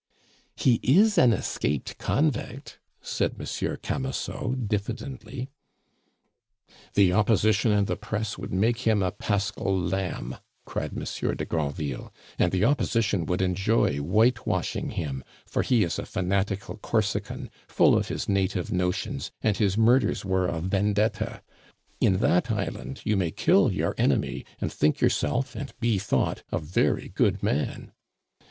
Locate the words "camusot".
3.77-4.55